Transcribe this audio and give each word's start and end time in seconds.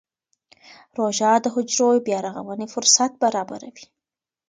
روژه 0.97 1.31
د 1.43 1.45
حجرو 1.55 1.87
بیا 2.05 2.19
رغونې 2.25 2.67
فرصت 2.73 3.11
برابروي. 3.23 3.85